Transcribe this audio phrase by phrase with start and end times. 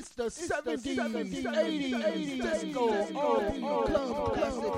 [0.00, 2.84] It's the 70s, 70s 80s, 80s disco,
[3.18, 4.72] R&B club classic.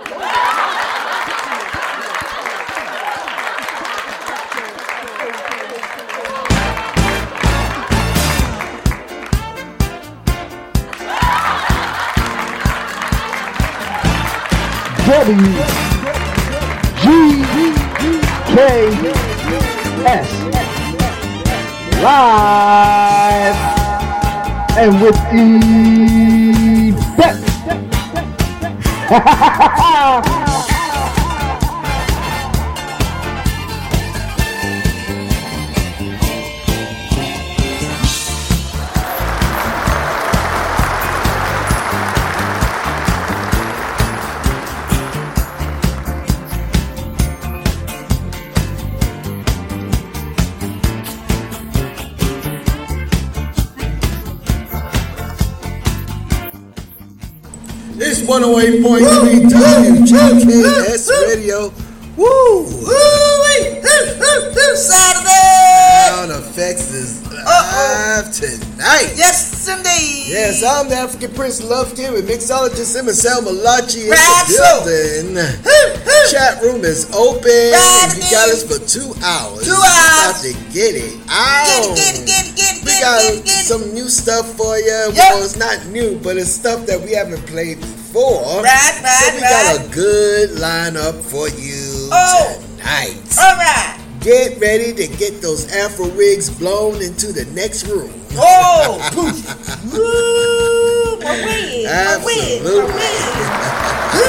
[15.07, 15.53] W
[16.99, 17.05] G
[18.49, 18.57] K
[20.05, 20.31] S.
[22.03, 23.52] Live
[24.79, 26.93] and with E.
[27.17, 27.37] Bet.
[58.33, 61.69] 108.3 WGKS Radio.
[62.17, 62.65] Woo!
[64.75, 66.09] Saturday!
[66.09, 69.13] Sound Effects is live tonight.
[69.17, 70.33] Yes, indeed.
[70.33, 74.17] Yes, I'm the African Prince Lufkin with mixologist Emerson Malachi in the
[74.49, 75.35] building.
[75.37, 76.31] Woo, woo.
[76.33, 77.45] Chat room is open.
[77.45, 79.67] Right, you got us for two hours.
[79.67, 81.85] Two We About to get it Get out.
[81.85, 83.67] it, get it, get it, get it, We get got it, get it, get it.
[83.67, 85.13] some new stuff for you.
[85.13, 85.17] Yep.
[85.17, 88.02] Well, it's not new, but it's stuff that we haven't played before.
[88.15, 92.61] Right, So right, we got a good lineup for you Oh.
[92.77, 93.17] tonight.
[93.39, 93.99] All right.
[94.21, 98.13] Get ready to get those Afro wigs blown into the next room.
[98.37, 99.35] Oh, poof.
[99.93, 104.23] Woo, my wig, my wig, my wig.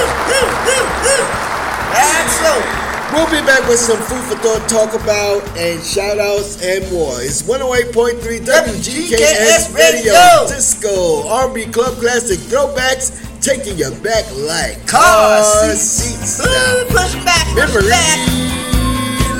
[1.93, 2.79] That's so.
[3.13, 7.21] We'll be back with some food for thought, talk about, and shout outs and more.
[7.21, 10.13] It's 108.3 WGKS Radio.
[10.13, 10.47] Radio.
[10.47, 13.11] Disco, R&B Club Classic Throwbacks,
[13.43, 15.43] taking you back like oh, Car car
[15.75, 15.81] seats.
[15.81, 16.39] seats.
[16.39, 16.87] Ooh, down.
[16.87, 18.17] push back, push Memory back.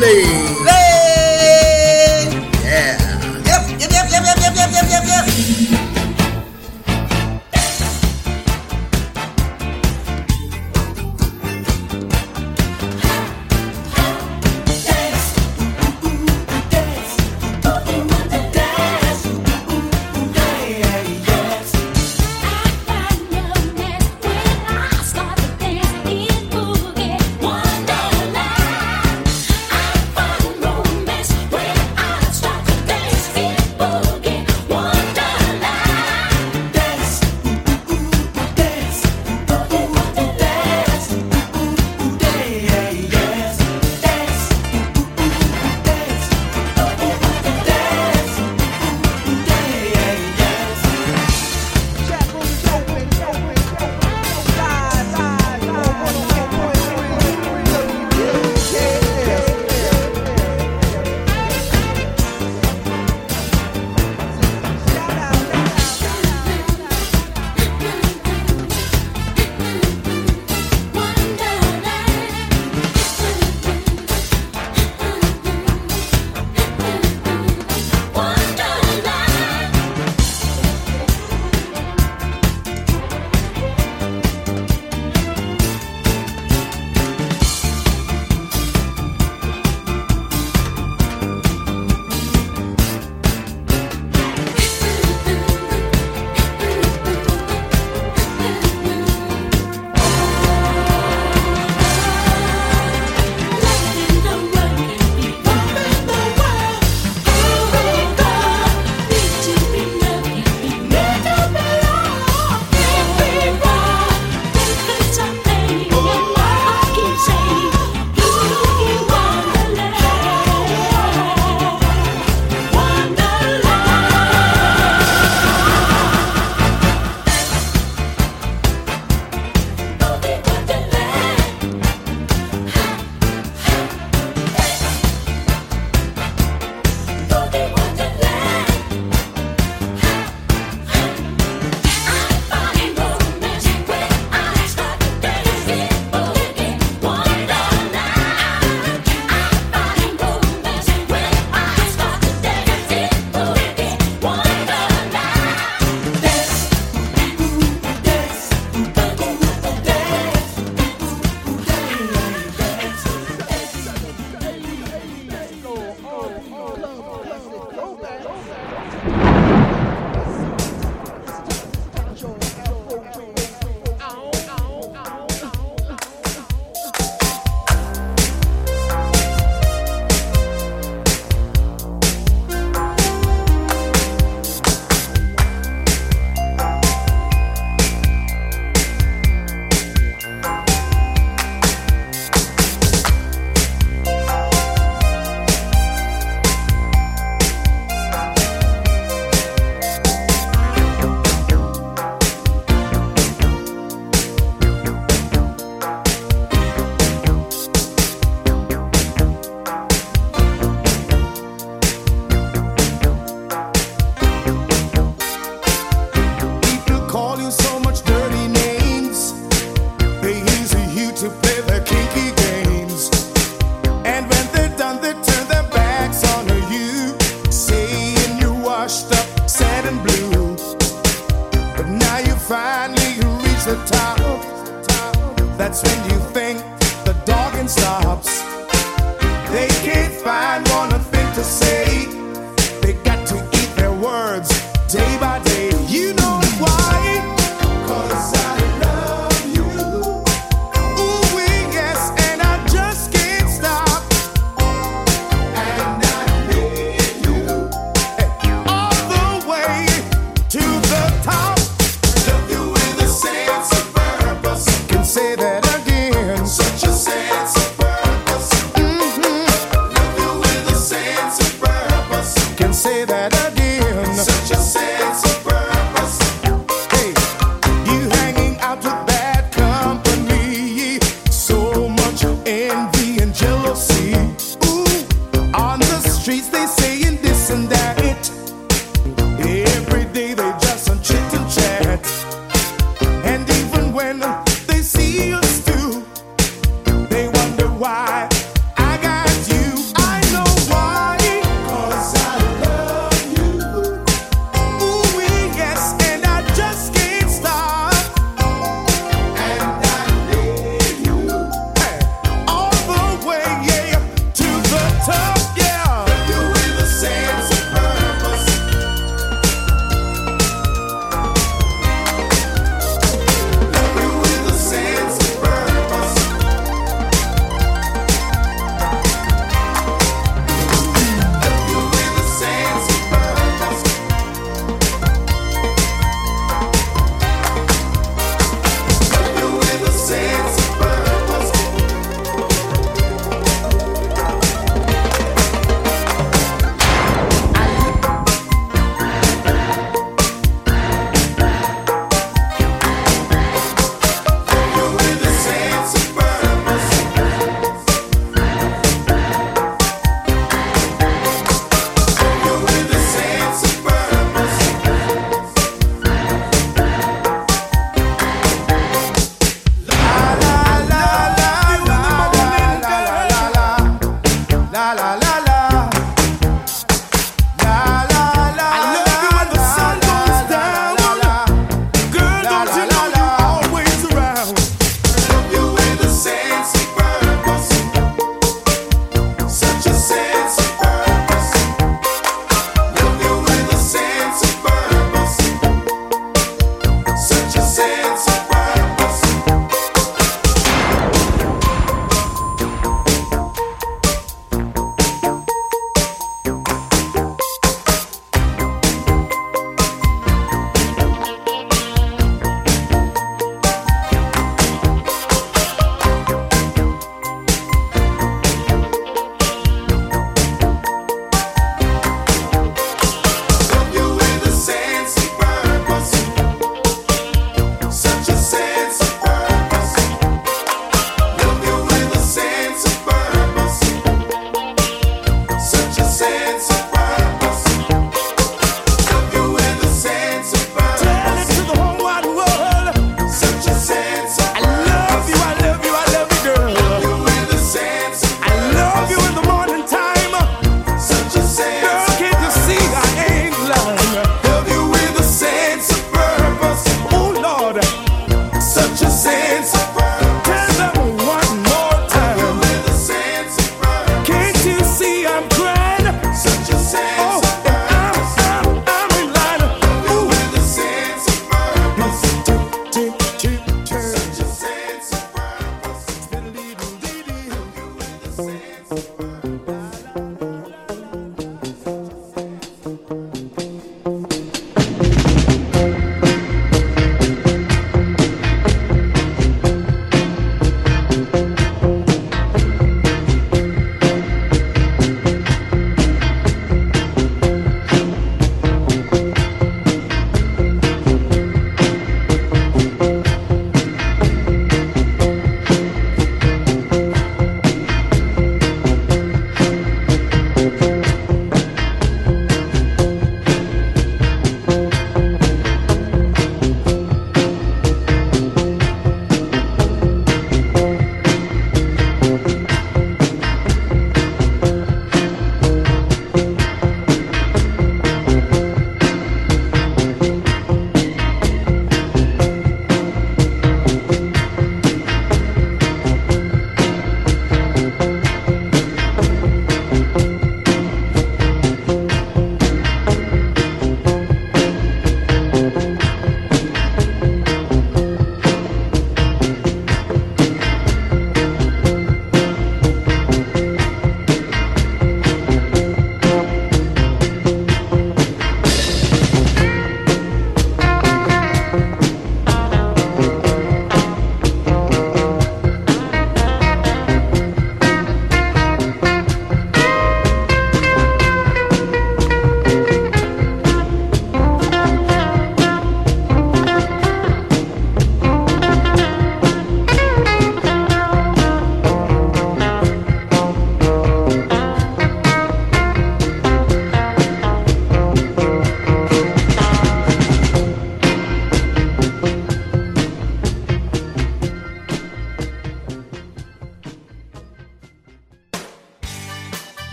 [0.00, 0.58] lane.
[0.66, 2.32] Lane.
[2.64, 2.98] Yeah.
[3.46, 5.81] Yep, yep, yep, yep, yep, yep, yep, yep, yep.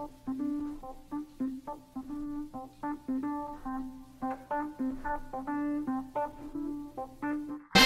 [0.00, 0.40] Thank
[7.74, 7.79] you.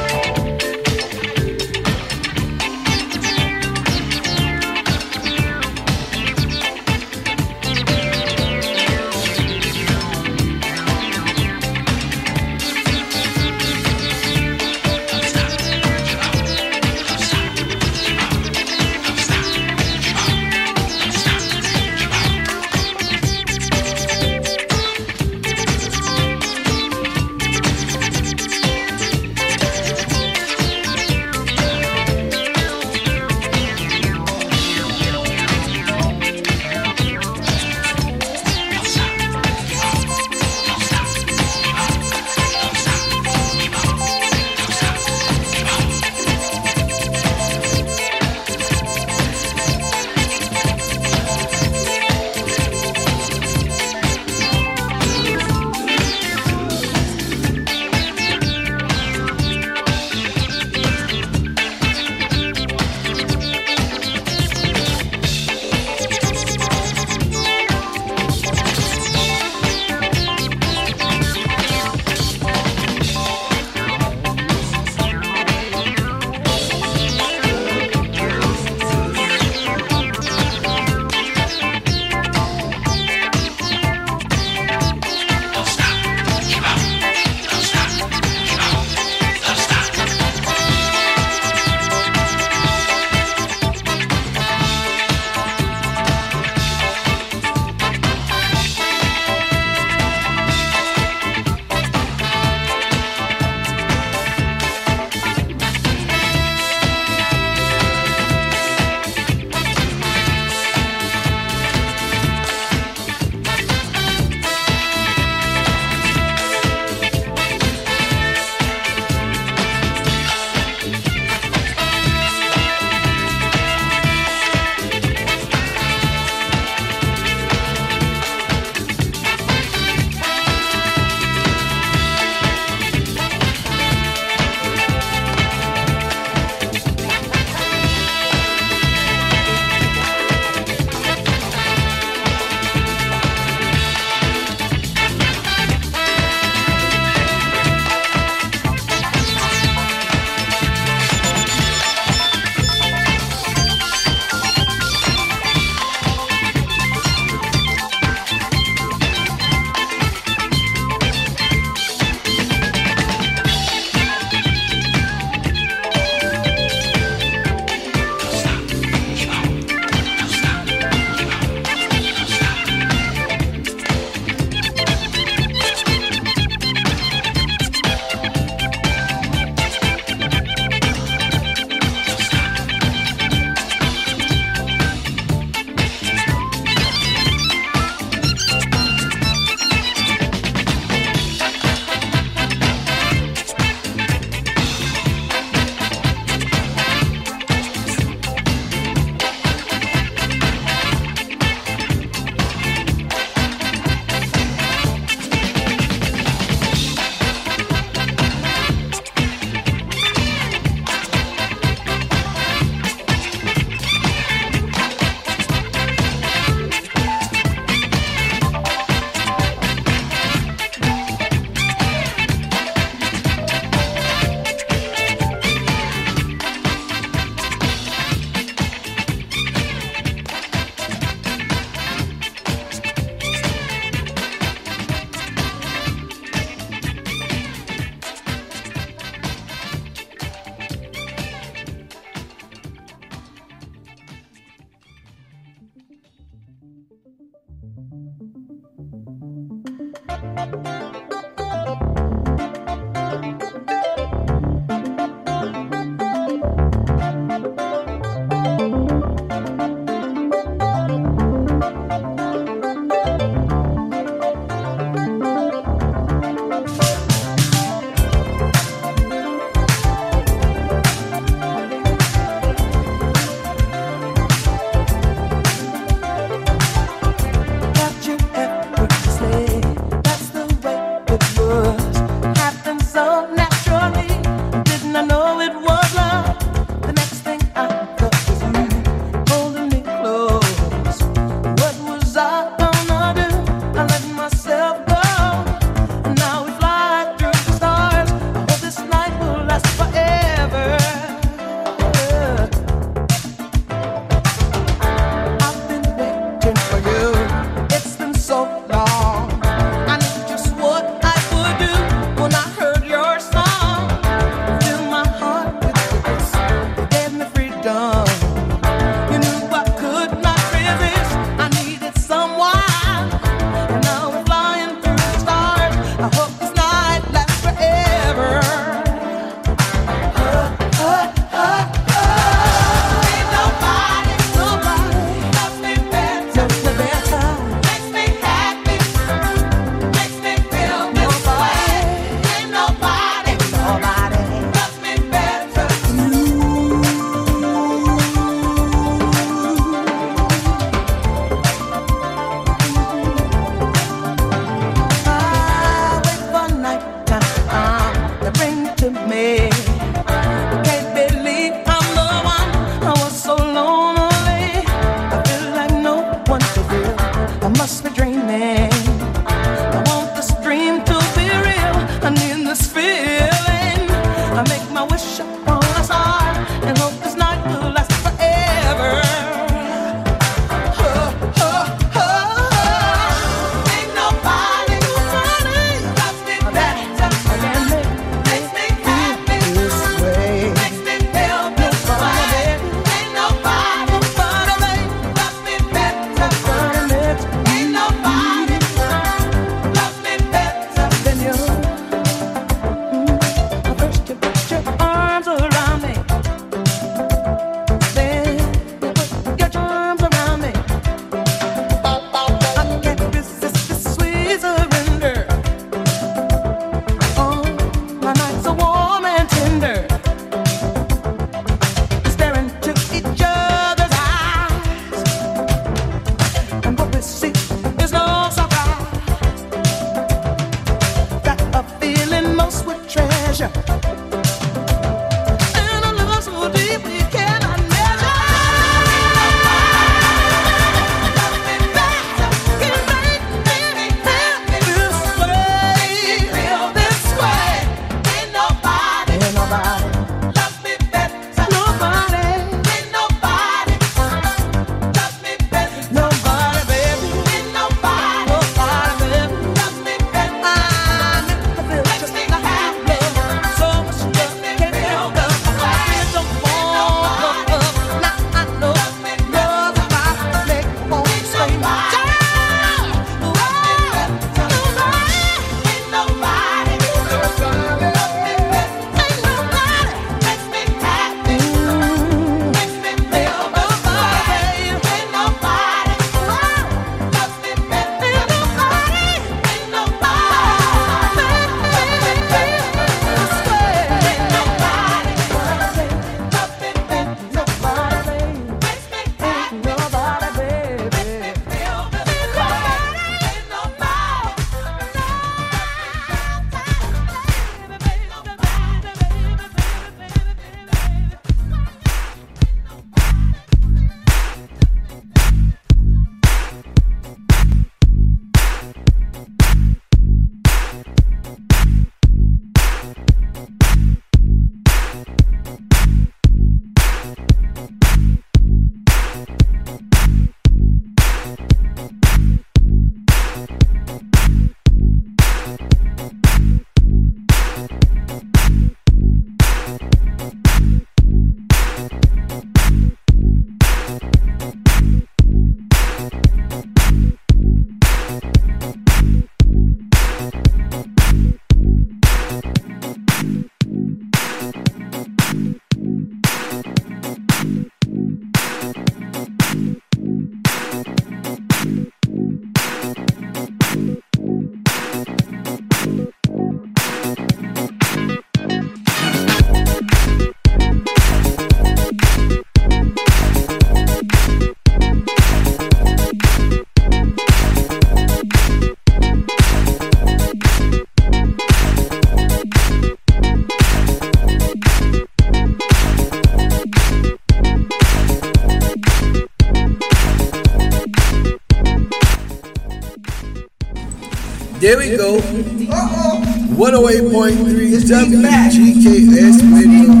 [594.61, 595.17] There we go.
[595.17, 600.00] 108.3 WGKS Radio.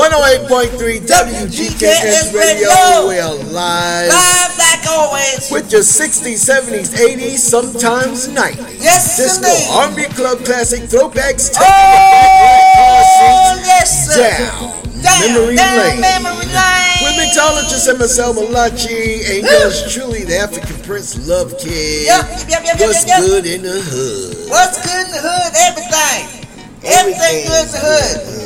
[0.00, 2.72] 108.3 WGKS Radio.
[3.04, 5.50] We are live Live like always.
[5.52, 8.80] with your 60s, 70s, 80s, sometimes 90s.
[8.80, 9.52] Yes, Disco.
[9.76, 11.52] R&B Club Classic throwbacks.
[11.52, 14.24] Taking Oh, the back sir.
[14.24, 14.72] row seats down.
[15.04, 16.00] Down, Memory down lane.
[16.00, 17.04] memory lane.
[17.04, 22.06] With mixologist MSL Malachi and yours truly, the African Prince Love Kid.
[22.06, 23.28] Yep, yep, yep, yep, What's yep, yep.
[23.28, 24.48] good in the hood?
[24.48, 25.52] What's good in the hood?
[25.68, 26.48] Everything.
[26.88, 28.39] Everything good in the hood.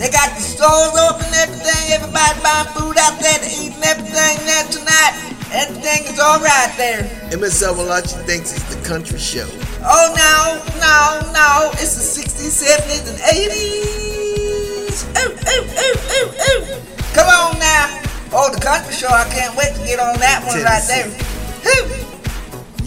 [0.00, 1.92] They got the stores open everything.
[1.92, 5.12] Everybody buying food out there to eat and everything there tonight.
[5.52, 7.04] Everything is all right there.
[7.28, 9.44] MSL Malachi thinks it's the country show.
[9.84, 11.68] Oh, no, no, no.
[11.76, 15.04] It's the 60s, 70s, and 80s.
[15.20, 16.80] Ooh, ooh, ooh, ooh, ooh.
[17.12, 18.00] Come on now.
[18.32, 19.08] Oh, the country show.
[19.08, 21.12] I can't wait to get on that one right there.
[21.60, 21.92] Whew.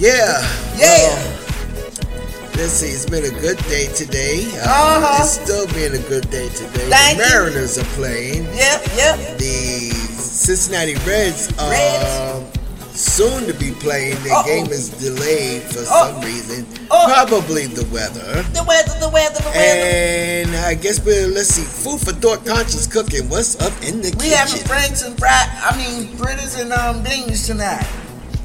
[0.01, 0.41] Yeah.
[0.75, 1.13] Yeah.
[1.13, 1.42] Well,
[2.57, 2.87] let's see.
[2.87, 4.45] It's been a good day today.
[4.59, 5.17] Uh, Uh-huh.
[5.23, 6.89] It's still being a good day today.
[6.89, 7.29] Thank the you.
[7.29, 8.45] Mariners are playing.
[8.55, 9.37] Yep, yep.
[9.37, 12.59] The Cincinnati Reds are Reds.
[12.93, 14.15] soon to be playing.
[14.23, 14.45] Their Uh-oh.
[14.45, 16.13] game is delayed for Uh.
[16.13, 16.65] some reason.
[16.91, 17.07] Uh.
[17.07, 18.43] Probably the weather.
[18.53, 19.59] The weather, the weather, the weather.
[19.59, 21.63] And I guess we'll let's see.
[21.65, 23.29] Food for thought, conscious cooking.
[23.29, 24.19] What's up in the kitchen?
[24.19, 27.85] We having franks and fried, I mean fritters and um beans tonight.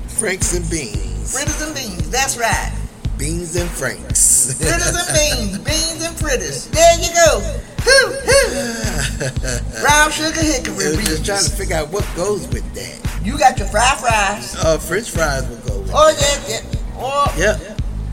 [0.08, 1.30] Franks and beans.
[1.32, 2.72] Fritters and beans, that's right.
[3.18, 4.54] Beans and franks.
[4.58, 6.68] Fritters and beans, beans and fritters.
[6.68, 7.40] There you go.
[7.82, 9.80] Hoo, hoo.
[9.82, 13.24] Brown sugar hickory I was just trying to figure out what goes with that.
[13.24, 14.54] You got your fried fries.
[14.56, 15.90] Uh, French fries will go with.
[15.92, 16.10] Oh
[16.48, 16.80] yeah, yeah.
[16.96, 17.60] Oh, Yep.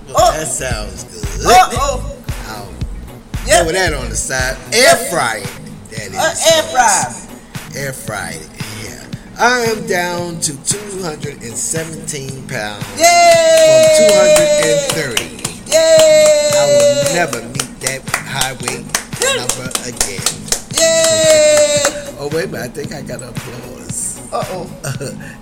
[0.07, 0.37] Well, Oh.
[0.37, 1.23] that sounds good.
[1.45, 2.73] oh, oh.
[3.47, 3.63] Yeah.
[3.63, 4.57] throw that on the side.
[4.73, 5.89] Air fry it.
[5.91, 6.15] That is.
[6.17, 7.75] Uh, air fried.
[7.75, 8.49] Air fried it.
[9.37, 14.07] I am down to 217 pounds Yay!
[14.07, 15.23] from 230.
[15.69, 16.51] Yay!
[16.55, 18.87] I will never meet that high weight
[19.35, 20.23] number again.
[20.79, 21.83] Yay!
[22.17, 24.21] Oh wait a minute, I think I got applause.
[24.31, 24.69] Uh oh.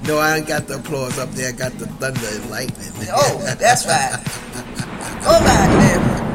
[0.08, 1.50] no, I ain't got the applause up there.
[1.50, 2.92] I got the thunder and lightning.
[3.12, 4.18] Oh, that's right.
[5.24, 6.33] Go back there.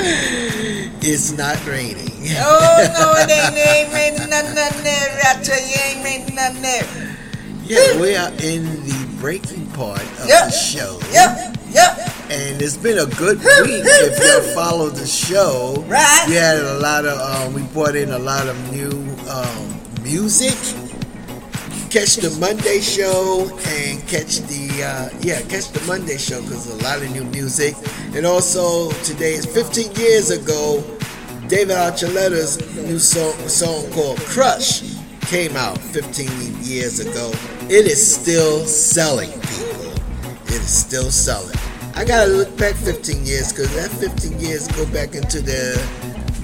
[1.02, 2.10] it's not raining.
[2.38, 5.20] Oh no, it ain't, ain't raining nothing, nothing there.
[5.24, 7.16] I tell you, ain't raining nothing there.
[7.64, 10.44] Yeah, we are in the breaking part of Yep.
[10.46, 10.98] the show.
[11.12, 11.98] Yep, yep.
[12.30, 15.84] And it's been a good week if you follow the show.
[15.86, 16.24] Right.
[16.28, 18.90] We had a lot of, um, we brought in a lot of new
[19.28, 20.54] um, music.
[21.90, 26.84] Catch the Monday show and catch the, uh, yeah, catch the Monday show because a
[26.84, 27.74] lot of new music.
[28.14, 30.84] And also, today is 15 years ago,
[31.48, 34.82] David Archuleta's new song, song called Crush
[35.22, 37.32] came out 15 years ago.
[37.68, 39.92] It is still selling, people.
[40.46, 41.56] It is still selling.
[41.96, 45.74] I gotta look back 15 years because that 15 years go back into the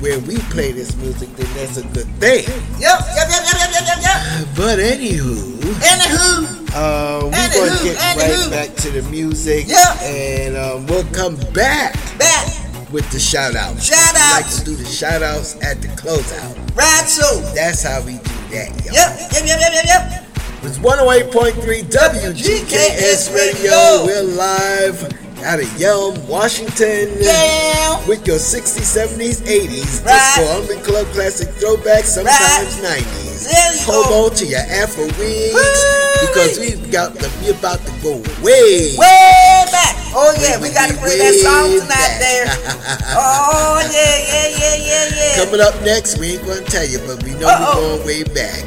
[0.01, 2.45] where we play this music, then that's a good thing.
[2.79, 4.47] Yep, yep, yep, yep, yep, yep, yep, yep.
[4.57, 8.43] But anywho, Anywho, uh, we're Anywho, gonna get anywho.
[8.43, 9.99] right back to the music, Yeah.
[10.03, 12.47] and um, we'll come back back,
[12.93, 13.85] with the shout outs.
[13.87, 16.77] Shout We like to do the shout outs at the closeout.
[16.77, 17.41] right so.
[17.55, 18.95] That's how we do that, y'all.
[18.95, 20.23] Yep, yep, yep, yep, yep, yep.
[20.63, 24.05] It's 108.3 WGKS Radio.
[24.07, 27.11] We're live out of Yelm, Washington.
[27.21, 28.07] Yeah.
[28.09, 30.05] With your 60s, 70s, 80s.
[30.05, 30.17] Right.
[30.37, 33.45] Disco, R&B Club Classic throwbacks, sometimes 90s.
[33.47, 36.27] There Hold on to your Afro wigs Woo-wee.
[36.27, 38.97] because we've got the, we about to go way.
[38.99, 39.95] Way back.
[40.19, 42.19] Oh yeah, we Way, gotta way, play that song tonight back.
[42.19, 42.47] there.
[43.19, 45.45] Oh yeah, yeah, yeah, yeah, yeah.
[45.45, 47.77] Coming up next, we ain't gonna tell you, but we know Uh-oh.
[47.77, 48.65] we're going way back.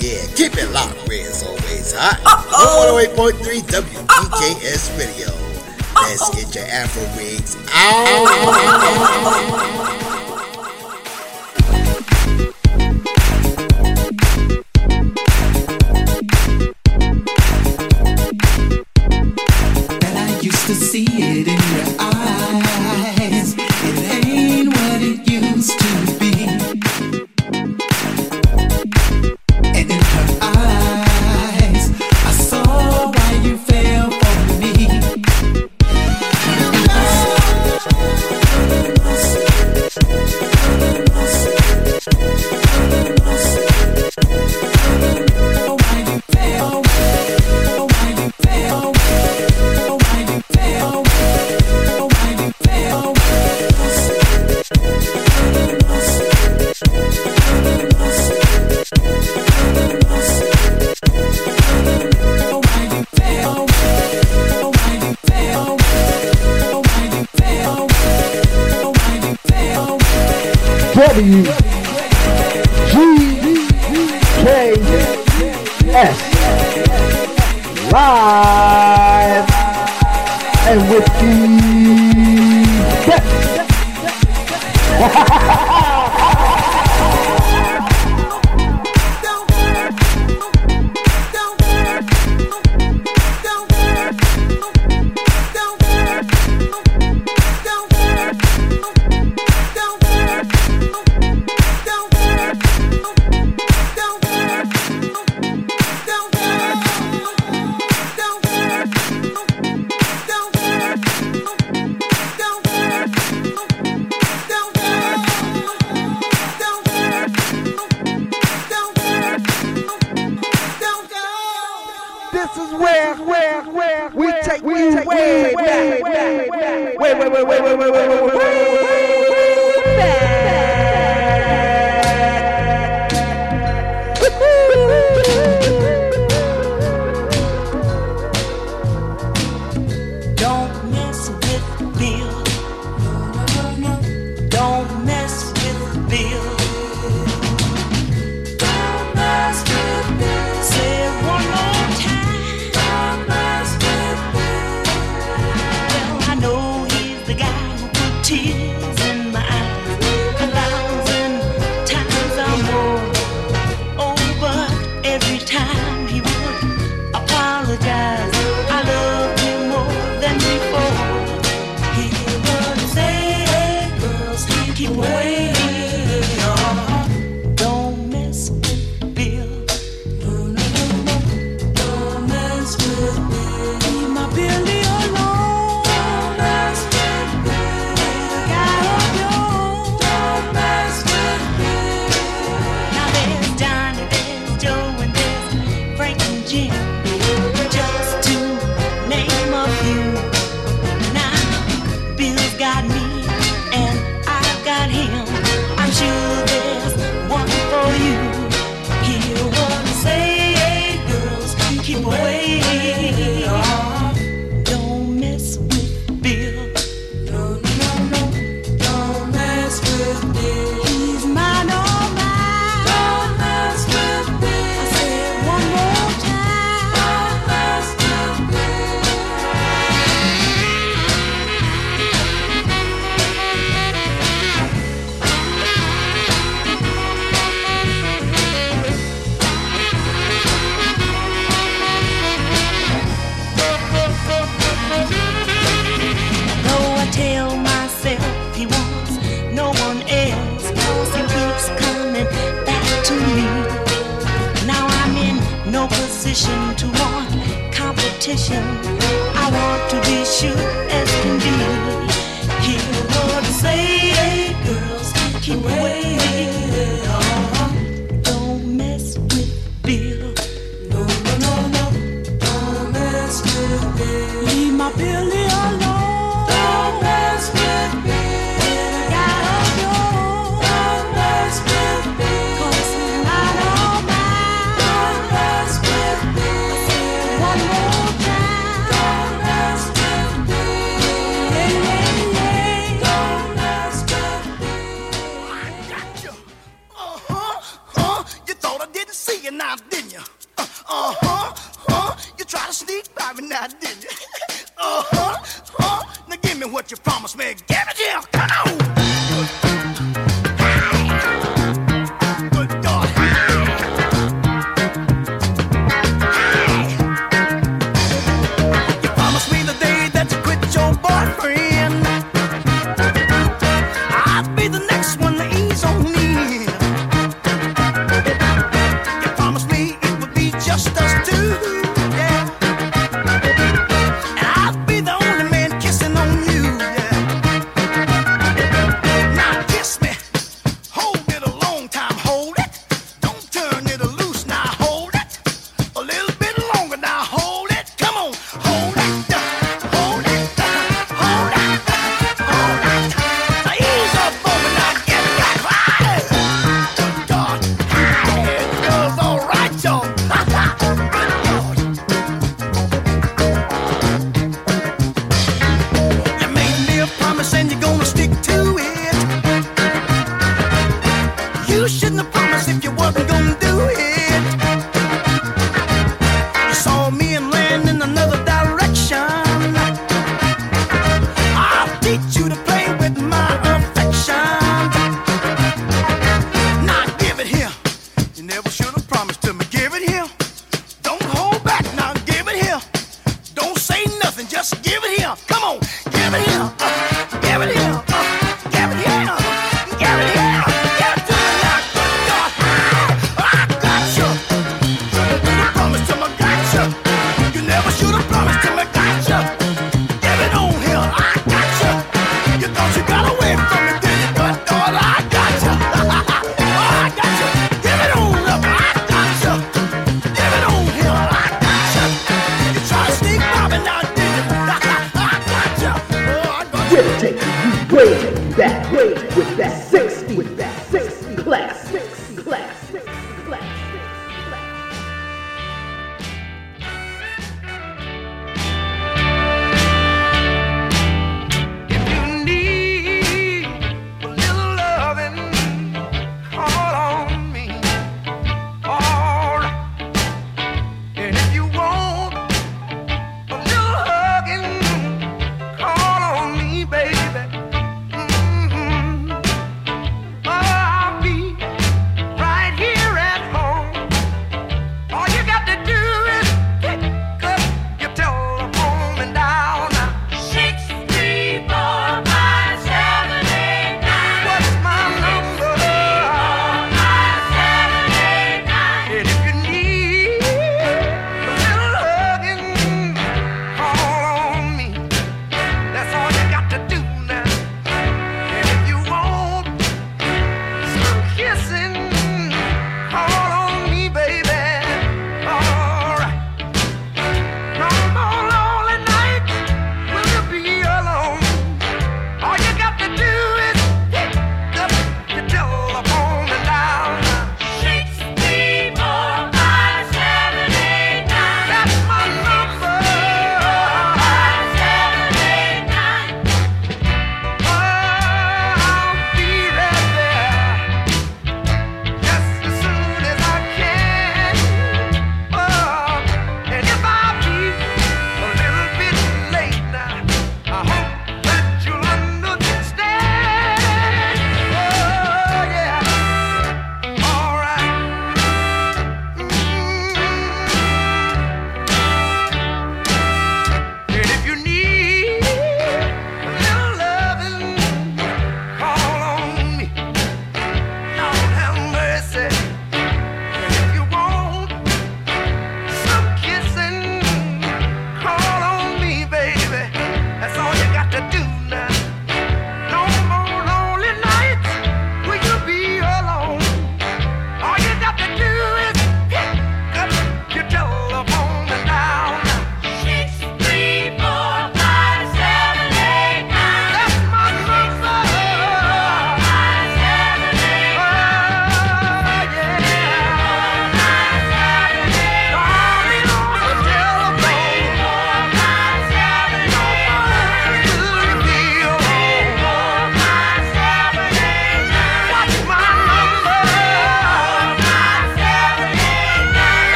[0.00, 2.20] Yeah, keep it locked where it's always hot.
[2.24, 3.04] Uh-oh.
[3.16, 5.45] 108.3 WGKS Radio.
[6.02, 8.12] Let's get your Afro wigs out.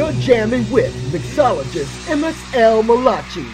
[0.00, 3.44] You're jamming with mixologist MSL Malachi,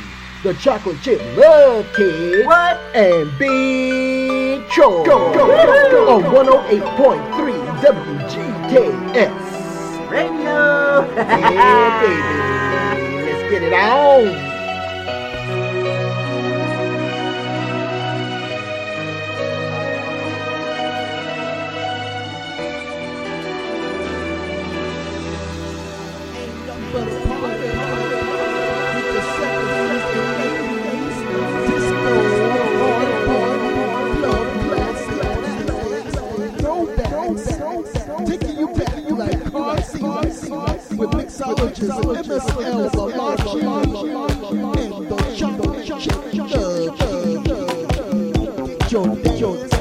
[0.44, 2.78] the chocolate chip love kid, what?
[2.94, 9.43] and Big Cho go, go, go, on 108.3 WGKS
[10.09, 11.05] Radio.
[11.16, 12.01] yeah,
[12.94, 13.27] baby.
[13.27, 14.55] Let's get it on.
[41.55, 43.93] which is MSL Malachi and
[45.09, 46.97] the Jungle Chick Dub.
[48.89, 49.75] Joe, Joe,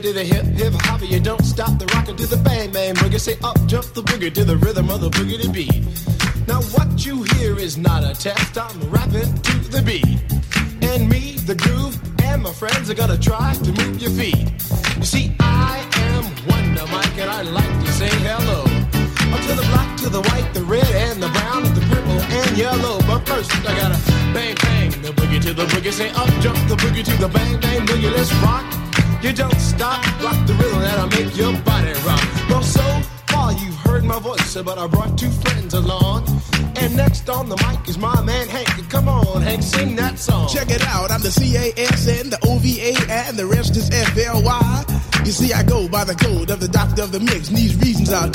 [0.00, 1.00] it to the hip hip hop.
[1.02, 3.20] You don't stop the rockin' to the bang bang boogie.
[3.20, 5.82] Say up jump the boogie to the rhythm of the boogie to beat.
[6.46, 8.58] Now what you hear is not a test.
[8.58, 10.20] I'm rapping to the beat,
[10.82, 13.89] and me, the groove, and my friends are gonna try to move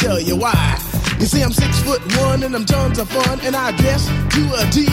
[0.05, 0.77] tell you why.
[1.19, 4.41] You see, I'm six foot one, and I'm tons of fun, and I dress to
[4.61, 4.85] a T.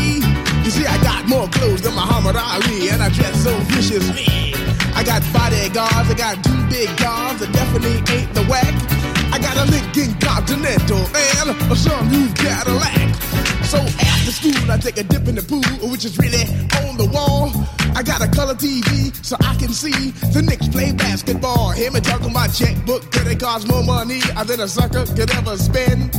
[0.65, 4.55] You see, I got more clothes than Muhammad Ali, and I dress so viciously.
[4.95, 8.75] I got bodyguards, I got two big guns that definitely ain't the whack.
[9.35, 11.05] I got a Lincoln Continental
[11.37, 13.13] and a sunroof Cadillac.
[13.73, 16.45] So after school, I take a dip in the pool, which is really
[16.85, 17.53] on the wall.
[17.95, 21.71] I got a color TV so I can see the play basketball.
[21.71, 25.57] Hear me talking my checkbook, it costs more money I than a sucker could ever
[25.57, 26.11] spend.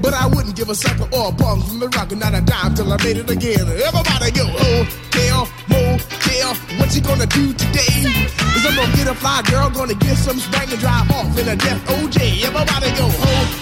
[0.00, 2.74] But I wouldn't give a sucker or a punk from the rock, not a dime
[2.74, 3.66] till I made it again.
[3.66, 8.04] Everybody go, oh, hotel, motel, what you gonna do today?
[8.54, 11.48] Is I'm gonna get a fly girl, gonna get some spank and drive off in
[11.48, 12.44] a death OJ.
[12.44, 13.61] Everybody go, hotel,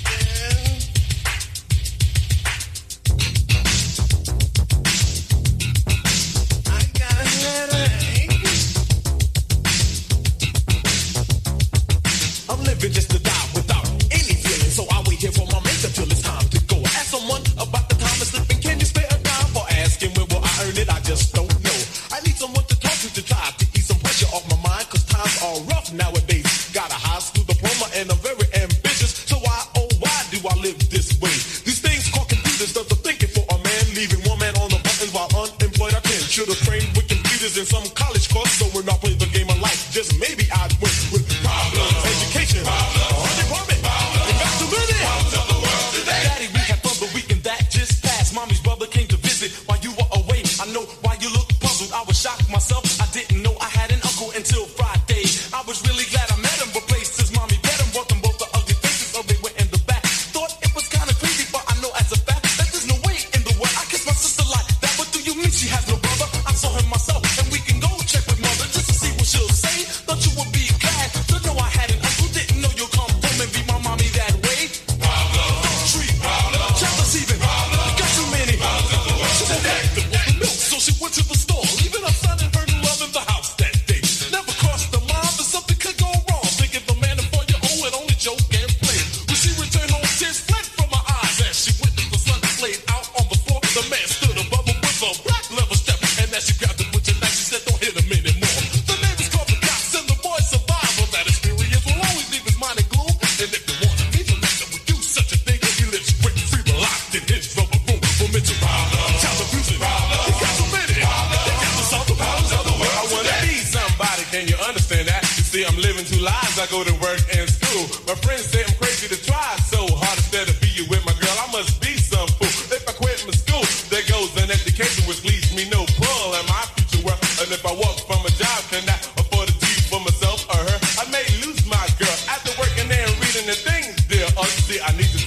[12.81, 16.09] living just to die without any feeling, so I wait here for my mate until
[16.09, 16.77] it's time to go.
[16.81, 18.59] Ask someone about the time of slipping.
[18.59, 20.89] Can you spare a dime for asking where will I earn it?
[20.89, 21.77] I just don't know.
[22.11, 24.89] I need someone to talk to to try to ease some pressure off my mind,
[24.89, 26.20] cause times are rough nowadays.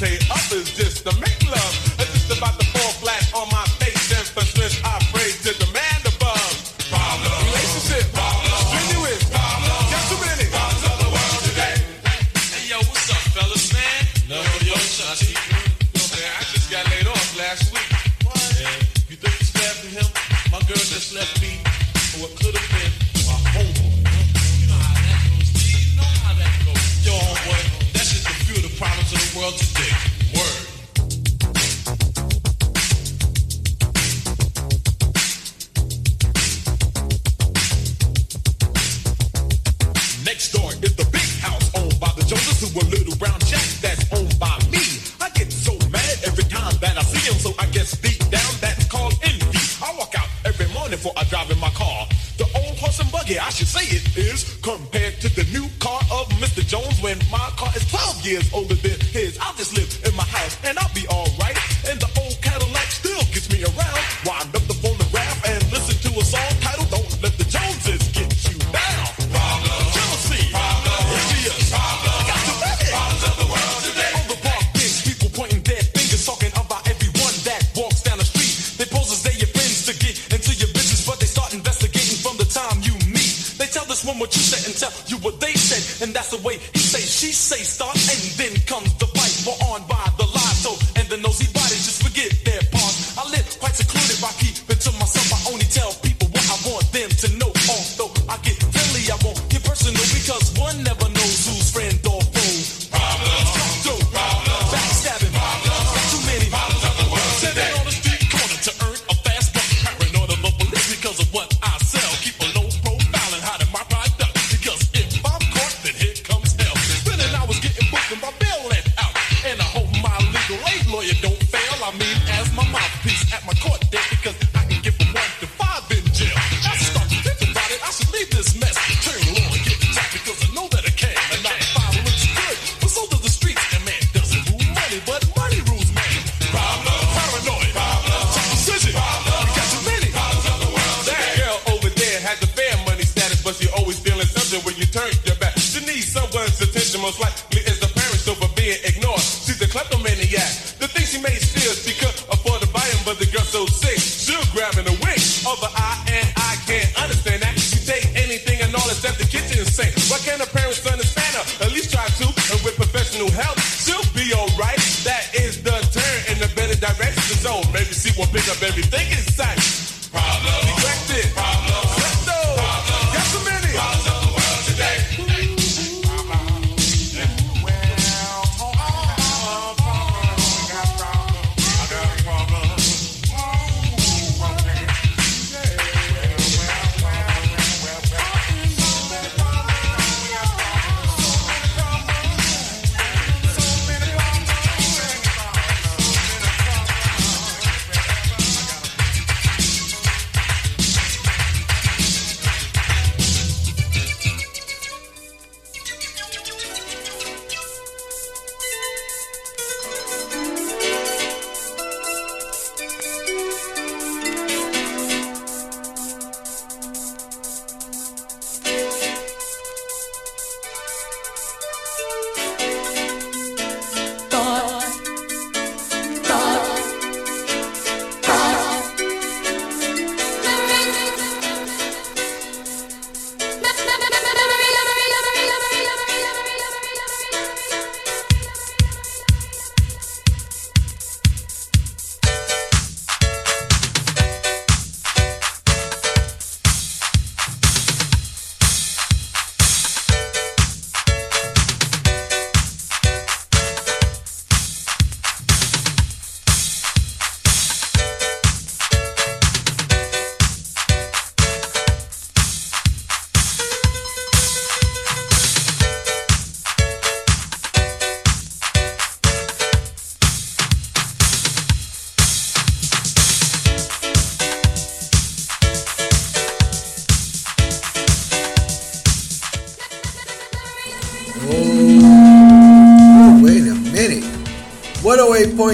[0.05, 1.34] Need up is just to make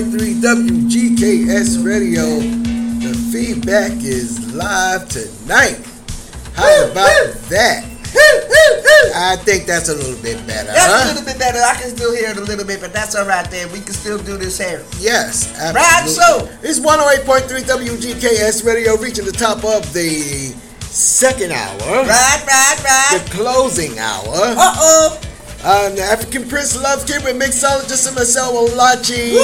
[0.02, 2.24] WGKS Radio.
[2.24, 5.78] The feedback is live tonight.
[6.54, 7.84] How about that?
[9.14, 11.58] I think that's a little bit better, That's a little bit better.
[11.58, 13.68] I can still hear it a little bit, but that's all right there.
[13.68, 14.82] We can still do this here.
[14.98, 16.48] Yes, Right, so.
[16.62, 21.78] It's 108.3 WGKS Radio reaching the top of the second hour.
[21.78, 23.20] Right, right, right.
[23.22, 24.24] The closing hour.
[24.34, 25.19] Uh-oh.
[25.60, 29.36] Um, the African Prince Love with mixologist and Marcel Olachi.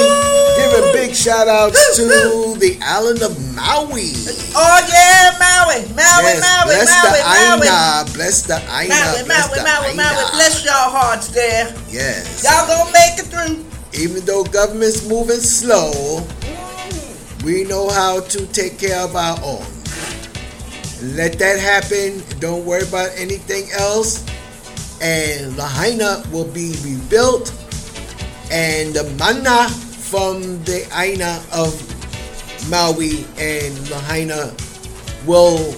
[0.57, 4.17] Give a big shout out to the island of Maui.
[4.57, 7.67] Oh yeah, Maui, Maui, Yes, Maui, bless Maui, the Maui.
[7.69, 8.13] Aina.
[8.17, 8.97] Bless the Aina.
[8.97, 10.17] Maui, bless Maui, Maui, Maui.
[10.17, 10.31] Aina.
[10.33, 11.69] Bless y'all hearts there.
[11.87, 12.43] Yes.
[12.43, 13.63] Y'all gonna make it through.
[13.93, 16.25] Even though government's moving slow,
[17.45, 19.65] we know how to take care of our own.
[21.15, 22.23] Let that happen.
[22.39, 24.25] Don't worry about anything else.
[25.01, 27.51] And Lahaina will be rebuilt.
[28.51, 31.75] And the mana from the Aina of
[32.69, 34.53] Maui and Lahaina
[35.25, 35.75] will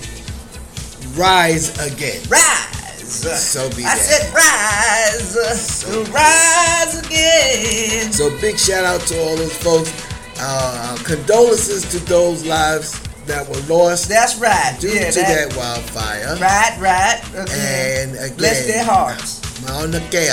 [1.16, 2.22] rise again.
[2.30, 2.70] Rise.
[3.10, 3.98] So be I that.
[3.98, 8.12] said rise, rise again.
[8.12, 9.92] So big shout out to all those folks.
[10.42, 14.10] Uh, condolences to those lives that were lost.
[14.10, 14.76] That's right.
[14.80, 16.36] Due yeah, to that- that, wildfire.
[16.42, 17.22] Right, right.
[17.34, 18.10] Again.
[18.10, 19.40] And again, Bless their hearts.
[19.68, 20.30] Mauna Kea.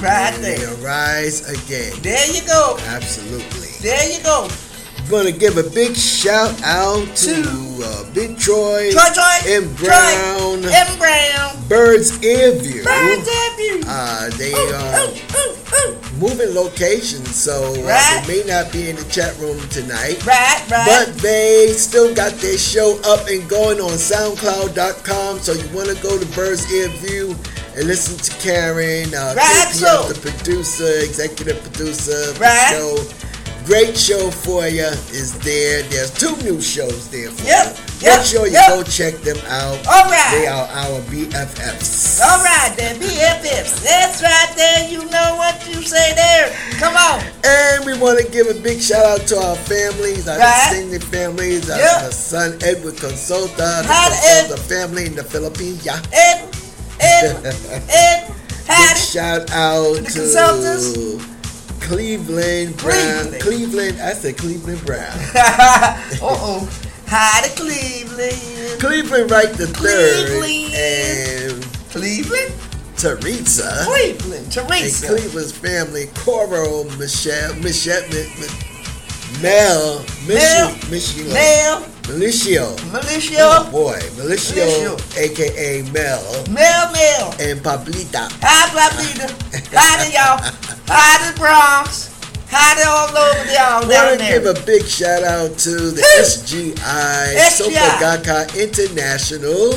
[0.00, 0.74] Right there.
[0.82, 1.92] Arise again.
[2.02, 2.76] There you go.
[2.86, 3.68] Absolutely.
[3.82, 4.48] There you go.
[5.08, 10.70] Gonna give a big shout out to uh, Big Troy, Troy, Troy, M Brown, Troy,
[10.74, 11.68] M Brown.
[11.68, 12.82] Bird's Ear View.
[12.82, 13.82] Bird's Ear View.
[13.86, 15.06] Uh, they are
[16.18, 20.26] moving locations, so uh, they may not be in the chat room tonight.
[20.26, 21.06] Right, right.
[21.06, 25.38] But they still got their show up and going on SoundCloud.com.
[25.38, 27.36] So you want to go to Bird's Ear View
[27.76, 32.74] and listen to Karen, uh, Right, KPF, the producer, executive producer of Right.
[32.74, 33.25] the show.
[33.66, 35.82] Great show for you is there.
[35.90, 38.06] There's two new shows there for Yep, you.
[38.06, 38.68] yep, Make sure you yep.
[38.68, 39.74] go check them out.
[39.88, 40.30] All right.
[40.38, 42.20] They are our BFFs.
[42.22, 43.82] All right, then BFFs.
[43.82, 44.88] That's right there.
[44.88, 46.54] You know what you say there.
[46.78, 47.24] Come on.
[47.44, 50.68] And we want to give a big shout out to our families, our Right.
[50.70, 52.02] extended families, our, Yep.
[52.04, 54.46] our son Edward Consulta, the Ed.
[54.48, 55.84] Consulta family in the Philippines.
[55.84, 55.98] Yeah.
[56.12, 56.48] Ed,
[57.00, 57.56] Ed,
[57.90, 58.32] Ed,
[58.68, 61.35] Big shout out The to Consultants.
[61.80, 63.24] Cleveland Brown.
[63.24, 63.42] Cleveland.
[63.42, 64.00] Cleveland.
[64.00, 65.12] I said Cleveland Brown.
[65.34, 66.68] Uh-oh.
[67.08, 68.80] Hi to Cleveland.
[68.80, 70.38] Cleveland right the third.
[70.40, 70.74] Cleveland.
[70.74, 72.52] And Cleveland?
[72.96, 73.82] Teresa.
[73.84, 74.44] Cleveland.
[74.44, 75.06] And Teresa.
[75.06, 80.70] Cleveland's family, Coro, Michelle, Michelle, Mi- Mi- Mel, Mel.
[80.88, 81.82] Michio, Mel.
[82.06, 82.74] Milicio.
[82.90, 83.36] Milicio.
[83.40, 85.16] Oh boy, Milicio, Milicio.
[85.18, 87.34] aka Mel, Mel, Mel.
[87.40, 88.30] and Pablita.
[88.40, 89.28] Hi, Pablita.
[89.74, 90.62] Hi to y'all.
[90.88, 92.12] Hi to Bronx.
[92.48, 96.02] Hi to all over y'all I want to give a big shout out to the
[96.22, 97.74] SGI SGI.
[97.74, 99.74] Soka Gakkai International.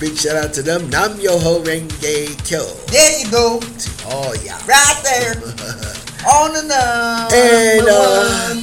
[0.00, 0.88] Big shout out to them.
[0.90, 2.64] Nam Myoho Renge Kyo.
[2.90, 3.60] There you go.
[3.60, 4.58] To all yeah.
[4.66, 5.34] Right there.
[6.28, 7.32] On and on.
[7.32, 8.54] And uh,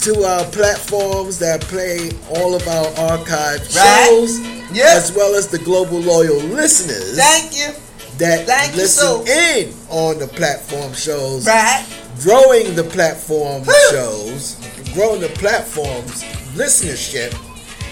[0.00, 4.06] to our platforms that play all of our archived Right.
[4.10, 4.38] shows,
[4.76, 4.84] Yep.
[4.86, 7.72] as well as the global loyal listeners Thank you.
[8.18, 11.84] That thank listen in on the platform shows, Right.
[12.20, 14.56] growing the platform shows,
[14.94, 16.24] growing the platform's
[16.54, 17.34] listenership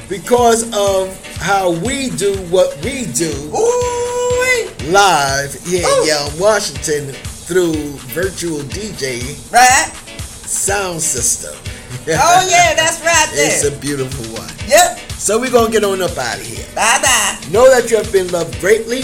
[0.08, 3.30] because of how we do what we do
[4.90, 7.12] live here in Yelm, Washington
[7.46, 7.74] through
[8.14, 9.20] virtual DJ
[9.52, 9.92] right
[10.46, 11.54] sound system.
[12.08, 14.52] Oh yeah, that's right It's a beautiful one.
[14.68, 14.98] Yep.
[15.18, 16.66] So we're gonna get on up out of here.
[16.74, 17.38] Bye bye.
[17.50, 19.02] Know that you have been loved greatly.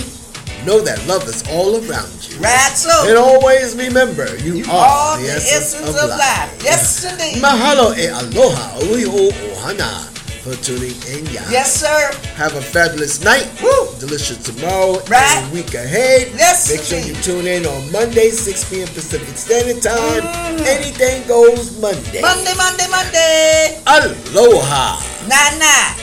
[0.66, 2.38] Know that love is all around you.
[2.38, 3.08] Right so.
[3.08, 6.18] And always remember, you, All are the the essence, essence of, of life.
[6.18, 6.62] life.
[6.64, 7.42] Yes, indeed.
[7.42, 10.08] Mahalo e aloha uiho ohana
[10.42, 11.26] for tuning in.
[11.34, 11.42] ya.
[11.50, 12.10] Yes, sir.
[12.34, 13.46] Have a fabulous night.
[13.62, 13.90] Woo.
[13.98, 15.38] Delicious tomorrow Right.
[15.42, 16.30] and week ahead.
[16.38, 18.86] Yes, Make sure you tune in on Monday, 6 p.m.
[18.88, 20.22] Pacific Standard Time.
[20.22, 20.66] Mm.
[20.66, 22.20] Anything goes Monday.
[22.22, 23.82] Monday, Monday, Monday.
[23.86, 24.98] Aloha.
[25.26, 25.94] Night, night.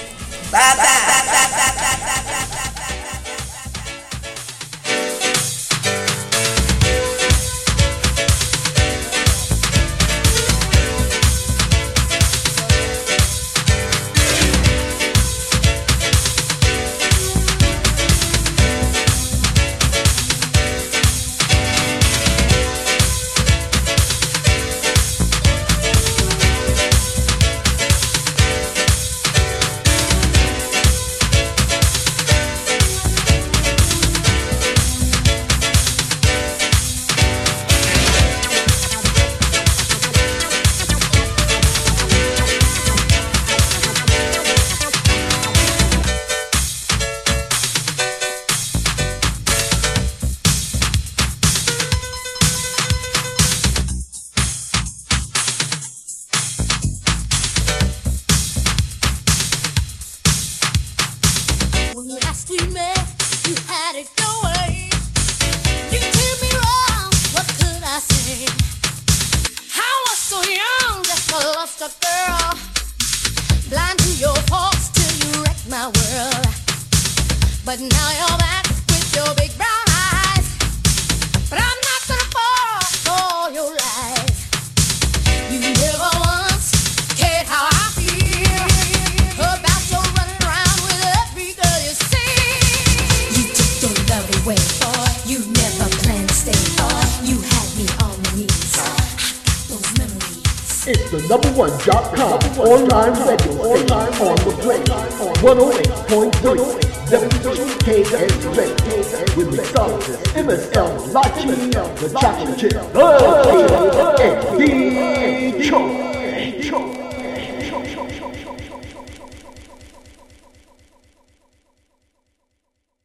[0.52, 2.96] Bye, bye, bye, bye, bye, bye, bye, bye.